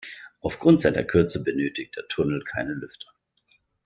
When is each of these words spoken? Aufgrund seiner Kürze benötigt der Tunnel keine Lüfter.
Aufgrund 0.39 0.81
seiner 0.81 1.03
Kürze 1.03 1.43
benötigt 1.43 1.95
der 1.95 2.07
Tunnel 2.07 2.43
keine 2.43 2.73
Lüfter. 2.73 3.11